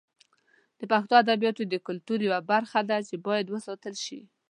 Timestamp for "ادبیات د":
1.23-1.75